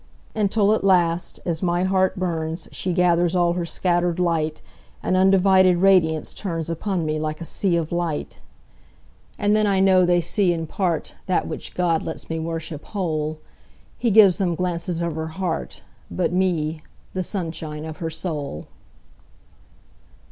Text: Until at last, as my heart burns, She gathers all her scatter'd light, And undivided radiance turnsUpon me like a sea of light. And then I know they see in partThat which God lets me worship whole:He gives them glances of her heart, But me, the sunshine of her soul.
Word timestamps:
Until 0.35 0.73
at 0.73 0.83
last, 0.83 1.39
as 1.45 1.61
my 1.61 1.83
heart 1.83 2.17
burns, 2.17 2.67
She 2.71 2.91
gathers 2.91 3.35
all 3.35 3.53
her 3.53 3.67
scatter'd 3.67 4.17
light, 4.17 4.59
And 5.03 5.15
undivided 5.15 5.77
radiance 5.77 6.33
turnsUpon 6.33 7.05
me 7.05 7.19
like 7.19 7.39
a 7.39 7.45
sea 7.45 7.77
of 7.77 7.91
light. 7.91 8.37
And 9.37 9.55
then 9.55 9.67
I 9.67 9.79
know 9.79 10.03
they 10.03 10.19
see 10.19 10.53
in 10.53 10.65
partThat 10.65 11.45
which 11.45 11.75
God 11.75 12.01
lets 12.01 12.31
me 12.31 12.39
worship 12.39 12.83
whole:He 12.83 14.09
gives 14.09 14.39
them 14.39 14.55
glances 14.55 15.03
of 15.03 15.13
her 15.13 15.27
heart, 15.37 15.83
But 16.09 16.33
me, 16.33 16.81
the 17.13 17.21
sunshine 17.21 17.85
of 17.85 17.97
her 17.97 18.09
soul. 18.09 18.65